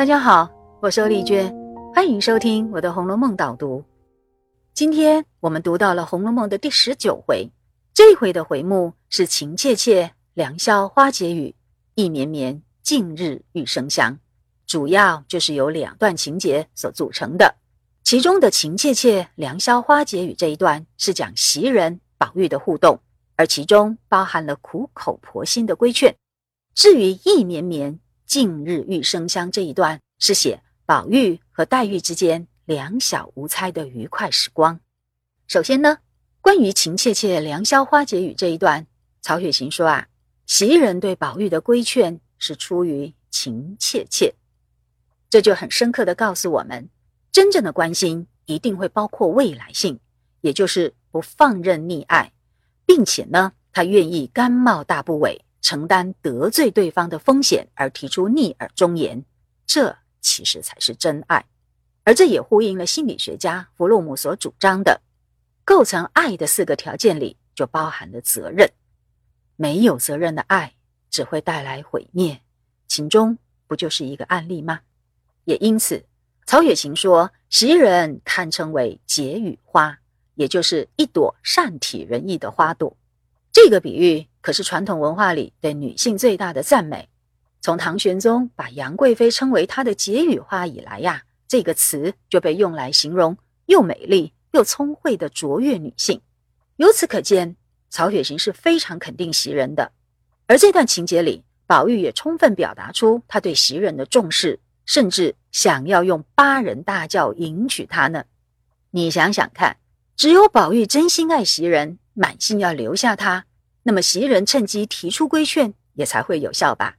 [0.00, 0.48] 大家好，
[0.80, 1.54] 我是丽娟，
[1.94, 3.84] 欢迎收听我的《红楼梦》导读。
[4.72, 7.50] 今天我们读到了《红楼梦》的第十九回，
[7.92, 11.54] 这回的回目是“情切切，良宵花解语，
[11.96, 14.18] 意绵绵，近日玉生香”，
[14.66, 17.56] 主要就是由两段情节所组成的。
[18.02, 22.98] 其中的“情切切，良宵花解语”这一段是讲袭人、宝玉的互动，
[23.36, 26.16] 而其中包含了苦口婆心的规劝。
[26.74, 28.00] 至于“意绵绵”。
[28.30, 34.78] 近日玉生香这一段是写宝玉和黛玉之间两小无猜的愉快时光。
[35.48, 35.98] 首先呢，
[36.40, 38.86] 关于情切切良宵花解语这一段，
[39.20, 40.06] 曹雪芹说啊，
[40.46, 44.32] 袭人对宝玉的规劝是出于情切切，
[45.28, 46.88] 这就很深刻的告诉我们，
[47.32, 49.98] 真正的关心一定会包括未来性，
[50.40, 52.32] 也就是不放任溺爱，
[52.86, 55.40] 并且呢，他愿意甘冒大不韪。
[55.60, 59.24] 承担得罪对方的风险而提出逆耳忠言，
[59.66, 61.44] 这其实才是真爱，
[62.04, 65.00] 而这也呼应了心理学家弗洛姆所主张的
[65.64, 68.70] 构成爱的四个条件里就包含了责任。
[69.56, 70.74] 没有责任的爱
[71.10, 72.40] 只会带来毁灭，
[72.88, 74.80] 秦钟不就是一个案例吗？
[75.44, 76.04] 也因此，
[76.46, 79.98] 曹雪芹说袭人堪称为解语花，
[80.34, 82.96] 也就是一朵善体人意的花朵。
[83.52, 87.08] 这个比喻可是传统文化里对女性最大的赞美。
[87.60, 96.20] 从唐玄宗把杨贵妃称为他的解语花以来呀，这个词就被用来形容又美丽又聪慧的卓越女性。
[96.76, 97.56] 由此可见，
[97.90, 99.92] 曹雪芹是非常肯定袭人的。
[100.46, 108.24] 而这段情节里，宝玉也充分表达出他对袭人的重视，甚至想要用八人大轿迎娶她呢。
[108.90, 109.76] 你想想看，
[110.16, 111.98] 只有宝玉真心爱袭人。
[112.12, 113.46] 满心要留下他，
[113.82, 116.96] 那么袭人趁机提出规劝，也才会有效吧？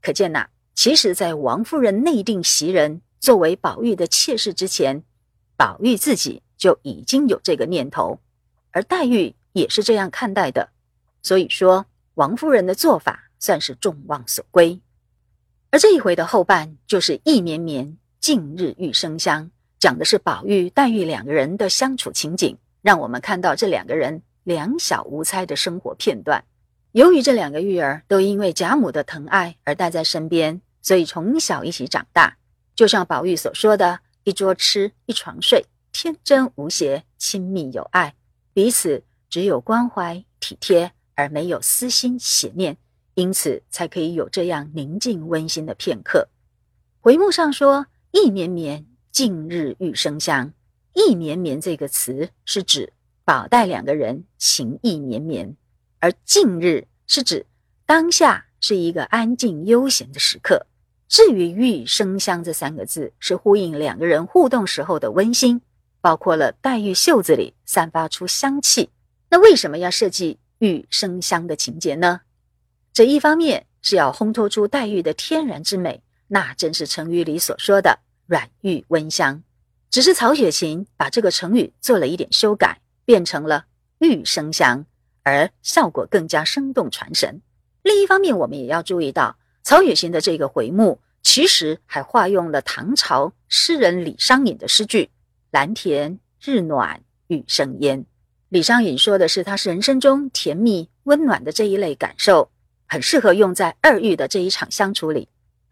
[0.00, 5.02] 可见呐，其实，在王夫人内定袭人作为宝玉的妾室之前，
[5.56, 8.20] 宝玉自己就已经有这个念头，
[8.70, 10.70] 而黛玉也是这样看待的。
[11.22, 14.80] 所以说，王夫人的做法算是众望所归。
[15.70, 24.22] 而这一回的后半就是意绵绵，近日玉生香，讲的是宝玉、黛玉两个人的相处情景，让我们看到这两个人。
[24.44, 26.44] 两小无猜的生活片段。
[26.92, 32.36] 由于这两个育儿都因为贾母的疼爱而带在身边，所以从小一起长大。
[32.74, 38.14] 就像宝玉所说的：“一桌吃，一床睡，天真无邪，亲密有爱，
[38.52, 42.76] 彼此只有关怀体贴，而没有私心邪念，
[43.14, 46.28] 因此才可以有这样宁静温馨的片刻。”
[47.00, 50.52] 回目上说：“意绵绵，近日玉生香。
[50.94, 52.92] ”“意绵绵”这个词是指。
[53.30, 55.54] 宝黛两个人情意绵绵，
[56.00, 57.46] 而近日是指
[57.86, 60.66] 当下是一个安静悠闲的时刻。
[61.06, 65.60] 至于玉生香这三个字，是呼应两个人互动时候的温馨，
[66.00, 68.90] 包括了黛玉袖子里散发出香气。
[69.28, 72.22] 那为什么要设计玉生香的情节呢？
[72.92, 79.44] 这一方面是要烘托出黛玉的天然之美，那正是成语里所说的软玉温香。
[79.88, 82.80] 只是曹雪芹把这个成语做了一点修改。
[83.10, 83.64] 变成了
[83.98, 84.86] 玉生香，
[85.24, 87.42] 而效果更加生动传神。
[87.82, 95.10] 另一方面，我们也要注意到，曹雪芹的这个回目其实还化用了唐朝诗人李商隐的诗句
[95.50, 98.06] ：“蓝田日暖玉生烟。”
[98.48, 102.52] 李商隐说的是他人生中甜蜜温暖的这一类感受，
[102.86, 105.28] 很适合用在二玉的这一场相处里。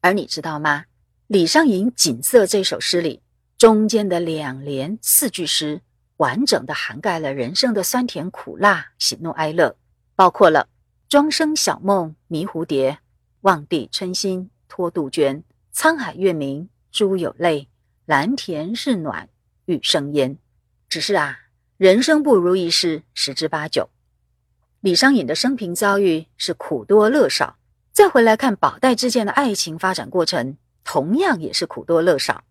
[0.00, 0.86] 而你知道吗？
[1.28, 3.22] 李商隐《锦瑟》这首诗里
[3.56, 5.80] 中间的两联四句诗。
[6.20, 9.74] 完整的涵盖了人生的酸甜苦辣、喜怒哀乐，
[10.14, 10.68] 包括了
[11.08, 12.98] “庄生晓梦迷蝴蝶，
[13.40, 15.42] 望帝春心托杜鹃。
[15.74, 17.68] 沧海月明珠有泪，
[18.04, 19.30] 蓝田日暖
[19.64, 20.36] 玉生烟。”
[20.90, 21.38] 只是啊，
[21.78, 23.88] 人生不如意事十之八九。
[24.80, 27.56] 李商隐的生平遭遇是苦多乐少，
[27.92, 32.44] 再回来看宝黛之间的爱情发展过程，同样也是苦多乐少。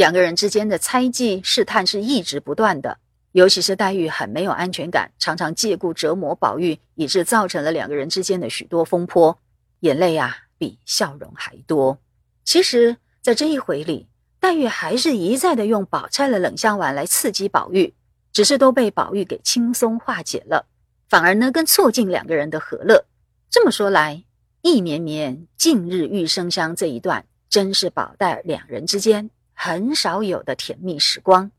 [0.00, 2.96] 两个人之间的猜忌试探是一直不断的，
[3.32, 9.38] 尤其是黛玉很没有安全感，常常借故折磨宝玉，以致造成了两个人之间的许多风波，
[9.80, 11.98] 眼泪啊比笑容还多。
[12.44, 14.08] 其实，在这一回里，
[14.40, 17.92] 黛玉还是一再的用宝钗的冷香丸来刺激宝玉，
[18.32, 20.64] 只是都被宝玉给轻松化解了，
[21.10, 23.04] 反而呢更促进两个人的和乐。
[23.50, 24.24] 这么说来，
[24.62, 29.28] 意绵绵，近日玉生香这一段，真是宝黛两人之间。
[29.62, 31.50] 很少有的甜蜜时光，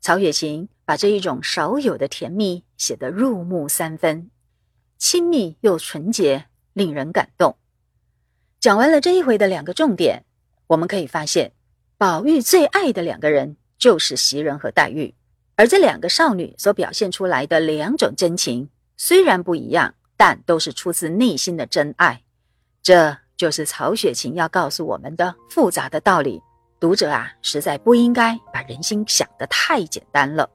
[0.00, 4.30] 曹雪芹把这一种少有的甜蜜写得入木三分，
[4.96, 7.58] 亲密又纯洁，令人感动。
[8.60, 10.24] 讲完了这一回的两个重点，
[10.68, 11.52] 我们可以发现，
[11.98, 15.14] 宝玉最爱的两个人就是袭人和黛玉，
[15.54, 22.22] 而这两个少女所表现出来的两种真情，虽然不一样，但都是出自内心的真爱。
[22.82, 26.40] 这就是曹雪芹要告诉我们的复杂的道理。
[26.80, 30.48] 读者啊，实在不应该把人心想得太简单了。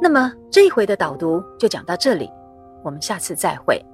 [0.00, 2.30] 那么这一回的导读就讲到这里，
[2.84, 3.84] 我们下次再会。